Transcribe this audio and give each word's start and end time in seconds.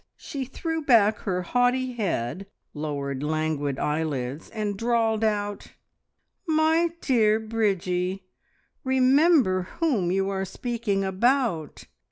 She 0.17 0.45
threw 0.45 0.81
back 0.81 1.19
her 1.19 1.43
haughty 1.43 1.91
head, 1.93 2.47
lowered 2.73 3.21
languid 3.21 3.77
eyelids, 3.77 4.49
and 4.49 4.75
drawled 4.75 5.23
out 5.23 5.73
"My 6.47 6.89
dear 7.01 7.39
Bridgie, 7.39 8.25
remember 8.83 9.67
whom 9.79 10.11
you 10.11 10.27
are 10.29 10.43
speaking 10.43 11.03
about! 11.03 11.83